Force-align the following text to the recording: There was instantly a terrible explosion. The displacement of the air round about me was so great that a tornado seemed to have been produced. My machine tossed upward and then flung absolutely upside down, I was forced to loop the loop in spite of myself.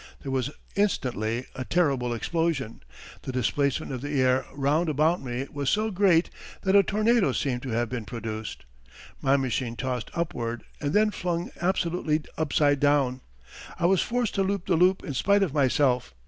There 0.23 0.31
was 0.31 0.49
instantly 0.75 1.45
a 1.53 1.63
terrible 1.63 2.11
explosion. 2.11 2.81
The 3.21 3.31
displacement 3.31 3.91
of 3.91 4.01
the 4.01 4.19
air 4.19 4.47
round 4.51 4.89
about 4.89 5.21
me 5.21 5.45
was 5.53 5.69
so 5.69 5.91
great 5.91 6.31
that 6.63 6.75
a 6.75 6.81
tornado 6.81 7.33
seemed 7.33 7.61
to 7.61 7.69
have 7.69 7.87
been 7.87 8.05
produced. 8.05 8.65
My 9.21 9.37
machine 9.37 9.75
tossed 9.75 10.09
upward 10.15 10.63
and 10.79 10.93
then 10.93 11.11
flung 11.11 11.51
absolutely 11.61 12.23
upside 12.35 12.79
down, 12.79 13.21
I 13.77 13.85
was 13.85 14.01
forced 14.01 14.33
to 14.33 14.41
loop 14.43 14.65
the 14.65 14.75
loop 14.75 15.03
in 15.03 15.13
spite 15.13 15.43
of 15.43 15.53
myself. 15.53 16.15